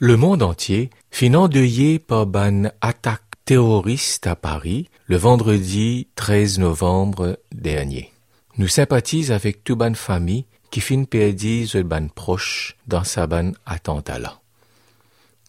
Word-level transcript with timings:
Le 0.00 0.16
monde 0.16 0.42
entier 0.42 0.90
fin 1.12 1.34
endeuillé 1.34 2.00
par 2.00 2.26
ban 2.26 2.64
attaque 2.80 3.22
terroriste 3.44 4.26
à 4.26 4.34
Paris 4.34 4.88
le 5.06 5.16
vendredi 5.16 6.08
13 6.16 6.58
novembre 6.58 7.38
dernier. 7.52 8.12
Nous 8.58 8.66
sympathise 8.66 9.30
avec 9.30 9.62
tout 9.62 9.76
ban 9.76 9.94
famille 9.94 10.46
qui 10.72 10.80
fin 10.80 11.04
perdu 11.04 11.68
ce 11.68 11.78
ban 11.78 12.08
proche 12.08 12.76
dans 12.88 13.04
sa 13.04 13.28
ban 13.28 13.52
attentat 13.66 14.18
là. 14.18 14.40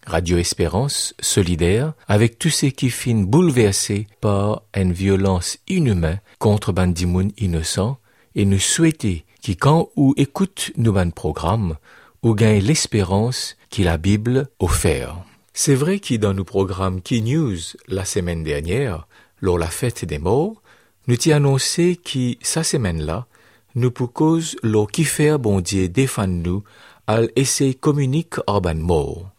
Radio 0.06 0.38
Espérance, 0.38 1.14
solidaire 1.18 1.94
avec 2.06 2.38
tous 2.38 2.50
ceux 2.50 2.70
qui 2.70 2.90
fin 2.90 3.16
bouleversés 3.16 4.06
par 4.20 4.62
une 4.76 4.92
violence 4.92 5.58
inhumaine 5.66 6.20
contre 6.38 6.70
bandimoun 6.70 7.32
innocent 7.38 7.98
et 8.36 8.44
nous 8.44 8.60
souhaiter 8.60 9.24
qui 9.40 9.56
quand 9.56 9.88
ou 9.96 10.14
écoute 10.16 10.70
nous 10.76 10.92
ban 10.92 11.10
programme 11.10 11.74
ou 12.22 12.34
gagne 12.34 12.60
l'espérance 12.60 13.56
la 13.84 13.98
Bible 13.98 14.48
offert. 14.58 15.24
C'est 15.52 15.74
vrai 15.74 15.98
que 16.00 16.14
dans 16.14 16.34
nos 16.34 16.44
programmes 16.44 17.00
Key 17.00 17.20
News 17.20 17.58
la 17.88 18.04
semaine 18.04 18.44
dernière, 18.44 19.06
lors 19.40 19.58
la 19.58 19.68
fête 19.68 20.04
des 20.04 20.18
morts, 20.18 20.62
nous 21.06 21.16
t'y 21.16 21.32
annoncé 21.32 21.96
que 21.96 22.34
sa 22.42 22.62
semaine-là, 22.62 23.26
nous 23.74 23.90
pour 23.90 24.12
cause 24.12 24.56
l'eau 24.62 24.86
qui 24.86 25.04
fait 25.04 25.38
bon 25.38 25.60
Dieu 25.60 25.88
défendre 25.88 26.34
nous 26.34 26.64
à 27.06 27.20
essayer 27.36 27.74
communique 27.74 28.34
ban 28.46 28.74
mort. 28.74 29.30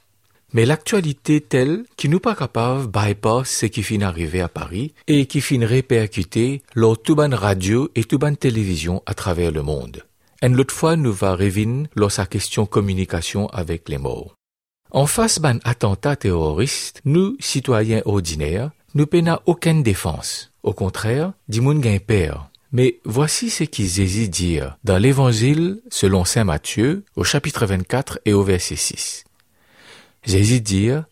Mais 0.54 0.66
l'actualité 0.66 1.42
telle 1.42 1.84
qui 1.98 2.08
nous 2.08 2.22
pas 2.22 2.36
capable 2.36 2.88
bypass 2.88 3.50
ce 3.50 3.66
qui 3.66 3.84
finit 3.84 4.06
arrivé 4.06 4.40
à 4.40 4.48
Paris 4.48 4.94
et 5.08 5.26
qui 5.26 5.42
finit 5.42 5.66
répercuter 5.66 6.64
lors 6.74 7.02
tout 7.02 7.16
ban 7.16 7.36
radio 7.36 7.90
et 7.96 8.06
tout 8.06 8.18
télévision 8.18 9.04
à 9.06 9.14
travers 9.14 9.52
le 9.52 9.62
monde. 9.62 10.07
Une 10.44 10.56
l'autre 10.56 10.74
fois 10.74 10.96
nous 10.96 11.14
va 11.14 11.36
revenir 11.36 11.88
lors 11.96 12.12
sa 12.12 12.26
question 12.28 12.66
communication 12.66 13.48
avec 13.48 13.90
les 13.90 13.98
morts. 13.98 14.36
En 14.92 15.08
face 15.08 15.42
d'un 15.42 15.60
attentat 15.64 16.16
terroriste, 16.16 17.02
nous, 17.06 17.36
citoyens 17.40 18.02
ordinaires, 18.06 18.72
nous 18.94 19.08
pena 19.08 19.42
aucune 19.48 19.84
défense. 19.84 20.52
Au 20.64 20.74
contraire, 20.74 21.34
dimoun 21.48 21.82
gain 21.82 21.98
père. 22.00 22.50
Mais 22.72 23.00
voici 23.04 23.50
ce 23.50 23.64
qu'ils 23.64 24.00
hésitent 24.00 24.32
dire 24.32 24.78
dans 24.84 24.98
l'évangile 24.98 25.82
selon 25.90 26.26
saint 26.26 26.44
Matthieu 26.44 27.04
au 27.16 27.24
chapitre 27.24 27.66
24 27.66 28.20
et 28.26 28.34
au 28.34 28.44
verset 28.44 28.76
6. 28.76 29.24
Jésus 30.24 30.62
dire 30.62 31.06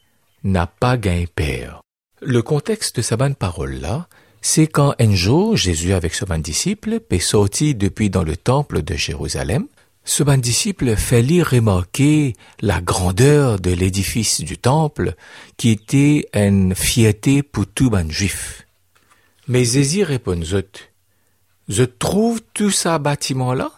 n'a 0.44 0.67
pas 0.67 0.98
gain 0.98 1.26
père. 1.34 1.82
Le 2.22 2.42
contexte 2.42 2.98
de 2.98 3.02
sa 3.02 3.17
bonne 3.17 3.36
parole-là, 3.36 4.08
c'est 4.48 4.68
quand 4.68 4.94
un 5.00 5.16
jour 5.16 5.58
Jésus 5.58 5.94
avec 5.94 6.14
ce 6.14 6.24
bon 6.24 6.40
disciple 6.40 7.02
est 7.10 7.18
sorti 7.18 7.74
depuis 7.74 8.12
dans 8.12 8.22
le 8.22 8.38
temple 8.38 8.84
de 8.84 8.94
Jérusalem 8.94 9.66
ce 10.04 10.22
bon 10.22 10.40
disciple 10.40 10.96
fait 10.96 11.22
remarquer 11.42 12.36
la 12.62 12.80
grandeur 12.80 13.60
de 13.60 13.72
l'édifice 13.72 14.42
du 14.42 14.60
temple 14.60 15.16
qui 15.58 15.72
était 15.72 16.30
une 16.36 16.76
fierté 16.76 17.42
pour 17.42 17.66
tout 17.66 17.90
bon 17.90 18.12
juif. 18.12 18.68
Mais 19.48 19.64
Zézi 19.64 20.04
répond 20.04 20.40
zot. 20.44 20.62
Je 21.68 21.84
trouve 21.84 22.40
tout 22.54 22.70
ça 22.70 23.00
bâtiment-là, 23.00 23.72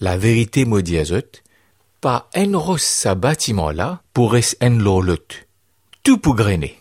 la 0.00 0.16
vérité 0.16 0.64
maudit 0.64 0.96
à 0.96 1.04
zot, 1.04 1.42
pas 2.00 2.30
un 2.34 2.56
ros 2.56 2.78
ça 2.78 3.14
bâtiment-là 3.14 4.00
pour 4.14 4.34
un 4.34 4.78
lorlot. 4.78 5.18
Tout 6.02 6.16
pour 6.16 6.34
grainer. 6.34 6.80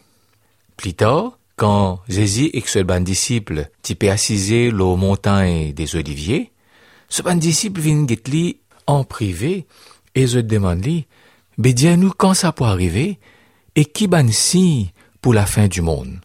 Plus 0.78 0.94
tard, 0.94 1.38
quand 1.56 2.02
Zézi 2.10 2.50
et 2.54 2.64
ce 2.66 2.80
disciple 3.00 3.70
typé 3.82 4.10
assisé 4.10 4.72
l'eau 4.72 4.96
montagne 4.96 5.74
des 5.74 5.96
oliviers, 5.96 6.52
ce 7.10 7.22
bon 7.22 7.38
disciple 7.38 7.80
vient 7.80 8.06
en 8.88 9.04
privé 9.04 9.68
et 10.16 10.28
je 10.28 10.40
demande 10.40 10.84
lui, 10.84 11.08
mais 11.58 11.74
dis-nous 11.74 12.12
quand 12.12 12.34
ça 12.34 12.52
peut 12.52 12.64
arriver 12.64 13.20
et 13.76 13.86
qui 13.86 14.08
ban 14.08 14.28
signe 14.30 14.90
pour 15.22 15.34
la 15.34 15.46
fin 15.46 15.68
du 15.68 15.82
monde? 15.82 16.20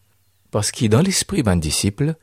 Parce 0.50 0.72
que 0.72 0.86
dans 0.86 1.02
l'esprit 1.02 1.42
ban 1.42 1.56
disciple, 1.56 2.14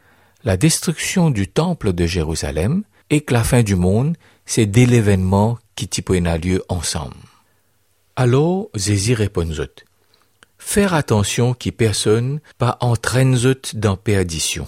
la 0.44 0.58
destruction 0.58 1.30
du 1.30 1.48
temple 1.48 1.94
de 1.94 2.06
Jérusalem 2.06 2.84
et 3.10 3.22
que 3.22 3.34
la 3.34 3.44
fin 3.44 3.64
du 3.64 3.76
monde, 3.76 4.18
c'est 4.46 4.66
dès 4.66 4.86
l'événement 4.86 5.58
qui 5.76 5.90
a 6.26 6.38
lieu 6.38 6.64
ensemble. 6.70 7.16
Alors, 8.16 8.70
Zézi 8.76 9.14
répond 9.14 9.46
Faire 10.68 10.96
attention 10.96 11.54
qui 11.54 11.72
personne 11.72 12.42
pas 12.58 12.78
entraîne 12.82 13.38
dans 13.76 13.96
perdition. 13.96 14.68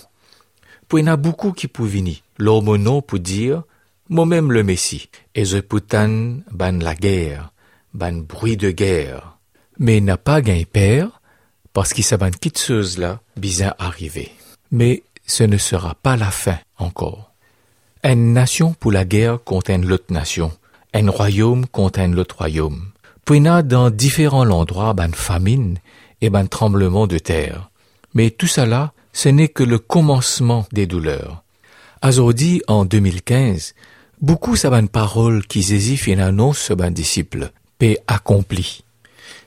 Pour 0.88 1.00
y 1.00 1.08
a 1.08 1.18
beaucoup 1.18 1.52
qui 1.52 1.68
peuvent 1.68 1.88
venir, 1.88 2.18
l'homme 2.38 3.02
pour 3.02 3.20
dire, 3.20 3.64
moi-même 4.08 4.54
le 4.54 4.64
Messie, 4.64 5.10
et 5.36 5.44
je 5.44 5.58
ban 6.52 6.72
la 6.80 6.96
guerre, 6.96 7.52
ban 7.94 8.14
bruit 8.14 8.56
de 8.56 8.72
guerre. 8.72 9.38
Mais 9.80 10.00
n'a 10.00 10.18
pas 10.18 10.40
gain 10.42 10.62
père, 10.72 11.20
parce 11.74 11.94
qu'il 11.94 12.06
s'aban 12.06 12.30
chose 12.60 13.00
là, 13.00 13.20
bizarre 13.36 13.76
arrivé. 13.80 14.32
Mais 14.72 15.04
ce 15.26 15.44
ne 15.44 15.58
sera 15.58 15.96
pas 15.96 16.16
la 16.16 16.32
fin 16.32 16.60
encore. 16.78 17.34
Une 18.04 18.34
nation 18.34 18.74
pour 18.74 18.94
la 18.94 19.04
guerre 19.04 19.44
contre 19.44 19.72
une 19.72 19.92
autre 19.92 20.14
nation, 20.14 20.54
un 20.94 21.10
royaume 21.10 21.66
contre 21.66 22.00
un 22.00 22.14
autre 22.14 22.38
royaume. 22.38 22.92
Puis 23.28 23.42
dans 23.42 23.92
différents 23.92 24.50
endroits 24.50 24.94
ban 24.94 25.12
famine 25.12 25.78
et 26.22 26.30
ban 26.30 26.48
tremblement 26.48 27.06
de 27.06 27.20
terre. 27.20 27.70
Mais 28.14 28.32
tout 28.32 28.48
cela, 28.48 28.94
ce 29.14 29.30
n'est 29.30 29.50
que 29.50 29.64
le 29.64 29.78
commencement 29.78 30.66
des 30.72 30.88
douleurs. 30.88 31.44
Aujourd'hui, 32.02 32.64
en 32.68 32.86
2015, 32.86 33.76
Beaucoup 34.20 34.56
saban 34.56 34.88
parole 34.88 35.46
qui 35.46 35.62
zézif 35.62 36.08
une 36.08 36.22
annonce 36.22 36.58
ce 36.58 36.74
ban 36.74 36.90
disciple, 36.90 37.52
paix 37.78 38.00
accompli. 38.08 38.84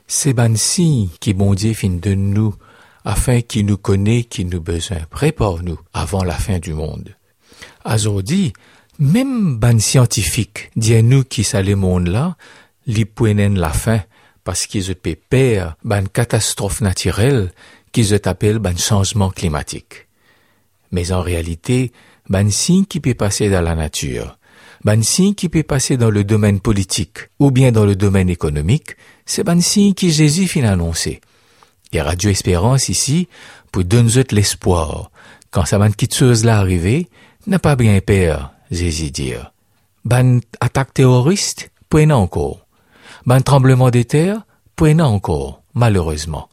C'est 0.07 0.31
ban 0.31 0.55
signe 0.55 1.09
qui 1.19 1.33
bon 1.33 1.55
Dieu 1.55 1.73
fin 1.73 1.89
de 1.89 2.13
nous, 2.13 2.55
afin 3.03 3.41
qu'il 3.41 3.65
nous 3.65 3.75
connaît 3.75 4.23
qui 4.23 4.45
nous 4.45 4.61
besoin 4.61 4.99
prépare 5.09 5.61
nous 5.61 5.77
avant 5.91 6.23
la 6.23 6.35
fin 6.35 6.59
du 6.59 6.73
monde. 6.73 7.15
Aujourd'hui, 7.83 8.53
même 8.97 9.57
ban 9.57 9.77
scientifique, 9.79 10.71
dit 10.77 11.03
nous 11.03 11.25
qui 11.25 11.43
ça 11.43 11.61
le 11.61 11.75
monde 11.75 12.07
là, 12.07 12.37
li 12.91 13.07
la 13.55 13.69
fin, 13.69 14.01
parce 14.43 14.65
qu'ils 14.67 14.83
se 14.83 14.93
peur 14.93 15.77
ban 15.83 16.03
catastrophe 16.05 16.81
naturelle, 16.81 17.51
qu'ils 17.91 18.13
appellent 18.27 18.59
ban 18.59 18.77
changement 18.77 19.29
climatique. 19.29 20.07
Mais 20.91 21.11
en 21.11 21.21
réalité, 21.21 21.91
ban 22.29 22.49
signe 22.49 22.85
qui 22.85 22.99
peut 22.99 23.13
passer 23.13 23.49
dans 23.49 23.61
la 23.61 23.75
nature, 23.75 24.37
ban 24.83 25.01
signe 25.01 25.35
qui 25.35 25.49
peut 25.49 25.63
passer 25.63 25.97
dans 25.97 26.09
le 26.09 26.23
domaine 26.23 26.59
politique 26.59 27.29
ou 27.39 27.51
bien 27.51 27.71
dans 27.71 27.85
le 27.85 27.95
domaine 27.95 28.29
économique, 28.29 28.95
c'est 29.25 29.43
ban 29.43 29.61
signe 29.61 29.93
qui 29.93 30.11
Jésus 30.11 30.47
fin 30.47 30.63
annoncé. 30.63 31.21
Et 31.93 32.01
Radio 32.01 32.29
Espérance 32.29 32.89
ici, 32.89 33.27
pour 33.71 33.83
donner 33.83 34.23
l'espoir, 34.31 35.11
quand 35.51 35.65
ça 35.65 35.77
ban 35.77 35.91
quitte 35.91 36.15
chose 36.15 36.45
là 36.45 36.57
arrivé, 36.57 37.09
n'a 37.47 37.59
pas 37.59 37.75
bien 37.75 37.99
peur, 37.99 38.53
Jésus 38.69 39.11
dire. 39.11 39.51
Ban 40.05 40.39
attaque 40.59 40.93
terroriste, 40.93 41.71
point 41.89 42.09
encore. 42.09 42.60
Ban 43.25 43.41
tremblement 43.41 43.91
de 43.91 44.01
terre, 44.01 44.41
point 44.75 44.99
encore, 44.99 45.61
malheureusement. 45.73 46.49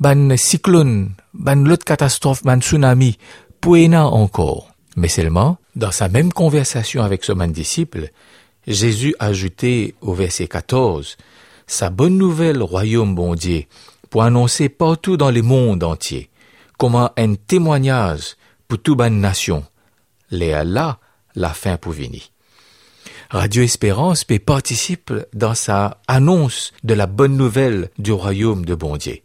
Ban 0.00 0.36
cyclone, 0.36 1.12
ban 1.34 1.56
l'autre 1.56 1.84
catastrophe, 1.84 2.42
ban 2.42 2.60
tsunami, 2.60 3.18
point 3.60 3.92
encore. 3.92 4.70
Mais 4.96 5.08
seulement, 5.08 5.58
dans 5.74 5.90
sa 5.90 6.08
même 6.08 6.32
conversation 6.32 7.02
avec 7.02 7.24
ce 7.24 7.32
même 7.32 7.52
disciple, 7.52 8.10
Jésus 8.66 9.14
ajoutait 9.18 9.94
au 10.00 10.14
verset 10.14 10.48
14 10.48 11.16
sa 11.66 11.90
bonne 11.90 12.16
nouvelle 12.16 12.62
royaume 12.62 13.14
bon 13.14 13.34
Dieu 13.34 13.64
pour 14.10 14.22
annoncer 14.22 14.68
partout 14.68 15.16
dans 15.16 15.30
le 15.30 15.42
monde 15.42 15.84
entier 15.84 16.30
comme 16.78 16.94
un 16.94 17.34
témoignage 17.34 18.36
pour 18.68 18.80
toute 18.80 18.98
bonne 18.98 19.20
nation. 19.20 19.64
Les 20.30 20.62
là, 20.64 20.98
la 21.34 21.50
fin 21.50 21.76
pour 21.76 21.92
venir. 21.92 22.22
Radio 23.30 23.64
Espérance 23.64 24.24
participe 24.24 25.12
dans 25.34 25.54
sa 25.54 25.98
annonce 26.06 26.72
de 26.84 26.94
la 26.94 27.06
bonne 27.06 27.36
nouvelle 27.36 27.90
du 27.98 28.12
royaume 28.12 28.64
de 28.64 28.76
bon 28.76 28.96
Dieu. 28.96 29.18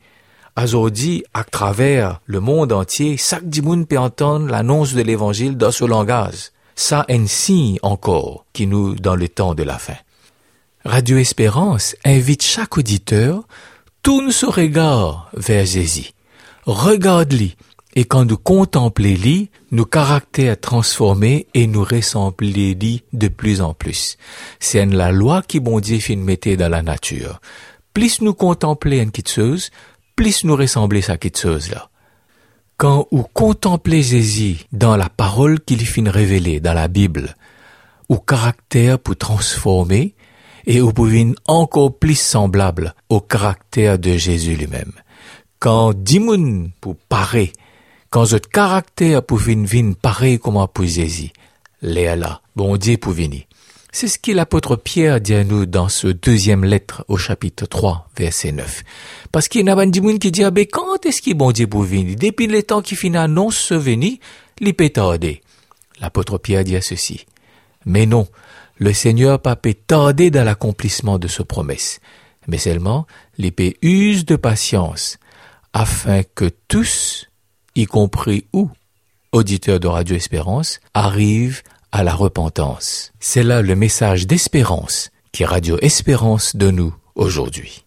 Aujourd'hui, 0.62 1.24
à 1.36 1.44
travers 1.44 2.20
le 2.26 2.40
monde 2.40 2.74
entier, 2.74 3.16
chaque 3.18 3.48
dimoun 3.48 3.86
peut 3.86 4.00
entendre 4.00 4.48
l'annonce 4.48 4.96
de 4.96 5.02
l'évangile 5.04 5.56
dans 5.56 5.72
ce 5.72 5.86
langage. 5.86 6.50
Ça 6.76 7.06
signe 7.28 7.78
encore 7.84 8.46
qui 8.54 8.66
nous 8.66 8.96
dans 8.96 9.16
le 9.16 9.30
temps 9.30 9.54
de 9.54 9.64
la 9.64 9.78
fin. 9.78 9.98
Radio 10.84 11.18
Espérance 11.18 11.96
invite 12.04 12.42
chaque 12.42 12.80
auditeur 12.80 13.44
tourne 14.02 14.32
son 14.32 14.50
regard 14.50 15.30
vers 15.34 15.66
Jésus. 15.66 16.10
Regarde-lui 16.66 17.56
et 17.96 18.06
quand 18.06 18.26
nous 18.26 18.38
contemplons-lui, 18.38 19.50
nos 19.72 19.86
caractères 19.86 20.60
transformés 20.60 21.48
et 21.54 21.68
nous 21.68 21.84
ressemblons-lui 21.84 23.04
de 23.12 23.28
plus 23.28 23.62
en 23.62 23.74
plus. 23.74 24.18
C'est 24.60 24.86
la 24.86 25.12
loi 25.12 25.42
qui 25.42 25.60
bon 25.60 25.80
Dieu 25.80 26.00
fin 26.00 26.16
mettait 26.16 26.58
dans 26.58 26.70
la 26.70 26.82
nature. 26.82 27.42
Plus 27.94 28.22
nous 28.22 28.34
contempler 28.34 29.00
une 29.00 29.12
chose, 29.28 29.70
plus 30.16 30.46
nous 30.46 30.56
ressembler 30.56 31.00
à 31.10 31.18
cette 31.22 31.38
chose-là. 31.38 31.90
Quand 32.78 33.08
vous 33.12 33.26
contemplez 33.34 34.02
Jésus 34.02 34.58
dans 34.72 34.96
la 34.96 35.10
parole 35.10 35.60
qu'il 35.60 35.86
finit 35.86 36.10
révéler 36.10 36.60
dans 36.60 36.74
la 36.74 36.88
Bible, 36.88 37.36
ou 38.10 38.18
caractère 38.18 39.00
pour 39.00 39.16
transformer, 39.16 40.16
et 40.66 40.82
ou 40.82 40.92
pouvez 40.92 41.34
encore 41.48 41.98
plus 41.98 42.20
semblable 42.20 42.94
au 43.10 43.20
caractère 43.20 44.00
de 44.00 44.18
Jésus 44.18 44.56
lui-même. 44.56 44.92
Quand 45.60 45.94
dimoun 45.94 46.72
pour 46.82 46.96
parer, 46.96 47.54
quand 48.12 48.26
votre 48.26 48.50
caractère 48.50 49.24
pour 49.24 49.38
venir 49.38 49.96
pareil 50.00 50.38
comme 50.38 50.68
pour 50.68 50.86
Jésus, 50.86 51.32
là, 51.82 52.42
bon 52.56 52.76
Dieu 52.78 52.98
pour 52.98 53.14
venir. 53.14 53.44
C'est 53.94 54.08
ce 54.08 54.20
que 54.20 54.32
l'apôtre 54.34 54.76
Pierre 54.76 55.20
dit 55.20 55.34
à 55.34 55.44
nous 55.44 55.66
dans 55.66 55.90
ce 55.90 56.08
deuxième 56.08 56.64
lettre 56.64 57.04
au 57.08 57.18
chapitre 57.18 57.66
3, 57.66 58.10
verset 58.18 58.52
9. 58.52 58.84
Parce 59.32 59.48
qu'il 59.48 59.66
y 59.66 59.70
a 59.70 59.76
gens 59.76 60.18
qui 60.18 60.32
disent, 60.32 60.46
ah 60.46 60.52
ben, 60.52 60.66
quand 60.66 61.06
est-ce 61.06 61.22
qu'il 61.22 61.36
bon 61.36 61.52
Dieu 61.52 61.68
pour 61.68 61.84
venir? 61.84 62.18
Depuis 62.18 62.48
le 62.48 62.64
temps 62.64 62.82
qui 62.82 62.96
finit 62.96 63.18
annonce 63.18 63.58
ce 63.58 63.74
venir, 63.74 64.18
il 64.60 64.74
peut 64.74 64.90
tarder. 64.90 65.42
L'apôtre 66.02 66.38
Pierre 66.38 66.64
dit 66.66 66.76
à 66.76 66.82
ceci. 66.82 67.26
Mais 67.86 68.06
non, 68.06 68.28
le 68.78 68.92
Seigneur 68.92 69.42
pas 69.42 69.56
peut 69.56 69.74
tarder 69.74 70.32
dans 70.32 70.44
l'accomplissement 70.44 71.18
de 71.18 71.28
ce 71.28 71.44
promesse. 71.44 72.02
Mais 72.48 72.58
seulement, 72.58 73.08
l'épée 73.38 73.78
use 73.82 74.26
de 74.26 74.36
patience, 74.36 75.18
afin 75.74 76.24
que 76.24 76.50
tous, 76.68 77.31
y 77.76 77.86
compris 77.86 78.46
où, 78.54 78.70
auditeurs 79.32 79.80
de 79.80 79.88
Radio 79.88 80.16
Espérance, 80.16 80.80
arrivent 80.94 81.62
à 81.92 82.04
la 82.04 82.14
repentance. 82.14 83.12
C'est 83.20 83.44
là 83.44 83.62
le 83.62 83.76
message 83.76 84.28
d'espérance 84.28 85.12
qui 85.32 85.46
Radio 85.46 85.78
Espérance 85.82 86.56
de 86.56 86.72
nous 86.72 86.94
aujourd'hui. 87.16 87.86